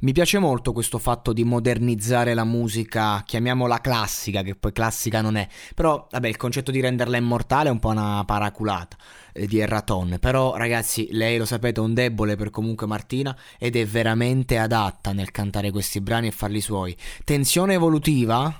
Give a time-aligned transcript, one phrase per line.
[0.00, 5.34] Mi piace molto questo fatto di modernizzare la musica, chiamiamola classica, che poi classica non
[5.34, 5.48] è.
[5.74, 8.96] Però, vabbè, il concetto di renderla immortale è un po' una paraculata
[9.32, 10.18] eh, di Erraton.
[10.20, 15.12] Però, ragazzi, lei lo sapete, è un debole per comunque Martina ed è veramente adatta
[15.12, 16.96] nel cantare questi brani e farli suoi.
[17.24, 18.54] Tensione evolutiva,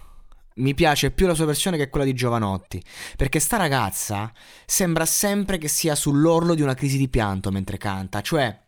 [0.57, 2.83] mi piace più la sua versione che quella di Giovanotti,
[3.17, 4.33] perché sta ragazza
[4.67, 8.67] sembra sempre che sia sull'orlo di una crisi di pianto mentre canta, cioè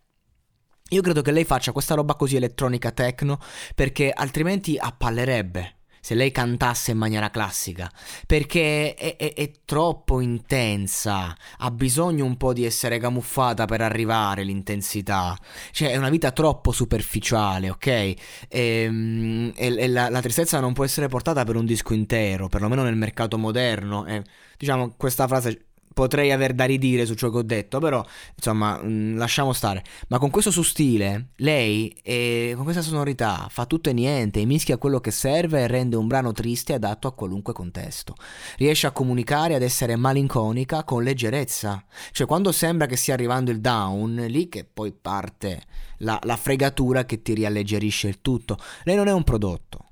[0.90, 3.38] io credo che lei faccia questa roba così elettronica techno
[3.74, 7.91] perché altrimenti appallerebbe se lei cantasse in maniera classica.
[8.27, 14.42] Perché è, è, è, troppo intensa ha bisogno un po' di essere camuffata per arrivare
[14.42, 15.36] l'intensità.
[15.70, 17.86] Cioè è una vita troppo superficiale ok?
[17.86, 18.16] E,
[18.48, 22.82] ehm, e, e la, la, tristezza non può essere portata per un disco intero perlomeno
[22.82, 24.06] nel mercato moderno.
[24.06, 24.22] E,
[24.56, 28.05] diciamo questa frase potrei aver da ridire su ciò che ho detto, però
[28.36, 29.84] insomma, mh, mm, lasciamo stare.
[30.08, 34.78] Ma con questo suo stile, lei, eh, con questa sonorità, fa tutto e niente, mischia
[34.78, 38.14] quello che serve e rende un brano triste adatto a qualunque contesto.
[38.56, 41.84] Riesce a comunicare, ad essere malinconica con leggerezza.
[42.12, 45.62] Cioè, quando sembra che stia arrivando il down, lì che poi parte
[45.98, 48.58] la, la fregatura che ti rialleggerisce il tutto.
[48.84, 49.86] Lei non è un prodotto.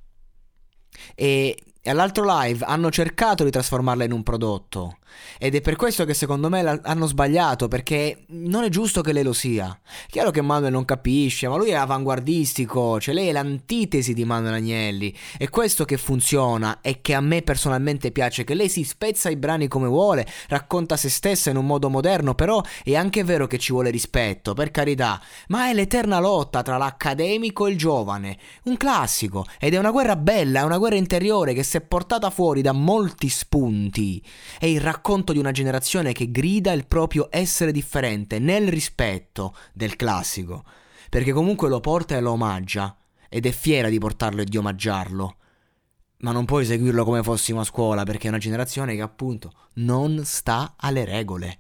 [1.15, 1.57] E
[1.89, 4.99] e all'altro live hanno cercato di trasformarla in un prodotto.
[5.39, 9.23] Ed è per questo che secondo me hanno sbagliato, perché non è giusto che lei
[9.23, 9.79] lo sia.
[10.09, 14.55] Chiaro che Manuel non capisce, ma lui è avanguardistico, cioè lei è l'antitesi di Manuel
[14.55, 15.17] Agnelli.
[15.39, 19.37] È questo che funziona e che a me personalmente piace, che lei si spezza i
[19.37, 23.59] brani come vuole, racconta se stessa in un modo moderno, però è anche vero che
[23.59, 28.77] ci vuole rispetto, per carità, ma è l'eterna lotta tra l'accademico e il giovane, un
[28.77, 32.73] classico, ed è una guerra bella, è una guerra interiore che se portata fuori da
[32.73, 34.25] molti spunti
[34.59, 39.97] è il racconto di una generazione che grida il proprio essere differente nel rispetto del
[39.97, 40.65] classico,
[41.11, 42.97] perché comunque lo porta e lo omaggia
[43.29, 45.37] ed è fiera di portarlo e di omaggiarlo.
[46.21, 50.23] Ma non puoi seguirlo come fossimo a scuola perché è una generazione che appunto non
[50.25, 51.59] sta alle regole,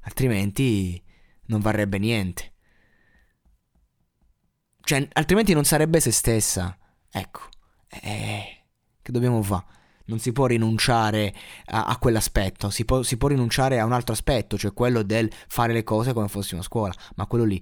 [0.00, 1.02] altrimenti
[1.46, 2.52] non varrebbe niente.
[4.80, 6.78] Cioè, altrimenti non sarebbe se stessa.
[7.10, 7.40] Ecco.
[7.88, 8.55] Eh
[9.06, 9.64] che dobbiamo fare?
[10.06, 11.32] Non si può rinunciare
[11.66, 15.30] a, a quell'aspetto, si può, si può, rinunciare a un altro aspetto, cioè quello del
[15.46, 17.60] fare le cose come fossimo a scuola, ma quello lì,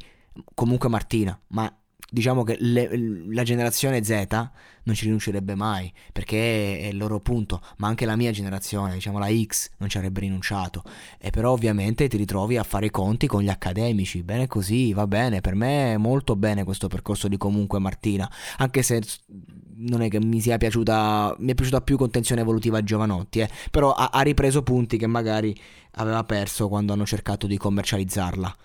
[0.54, 1.70] comunque Martina, ma
[2.10, 2.88] diciamo che le,
[3.30, 4.26] la generazione Z
[4.84, 9.18] non ci rinuncerebbe mai perché è il loro punto, ma anche la mia generazione, diciamo
[9.18, 10.82] la X, non ci avrebbe rinunciato.
[11.18, 15.06] E però ovviamente ti ritrovi a fare i conti con gli accademici, bene così, va
[15.06, 19.02] bene, per me è molto bene questo percorso di comunque Martina, anche se
[19.76, 23.92] non è che mi sia piaciuta, mi è piaciuta più contenzione evolutiva Giovanotti, eh, però
[23.92, 25.54] ha, ha ripreso punti che magari
[25.92, 28.56] aveva perso quando hanno cercato di commercializzarla.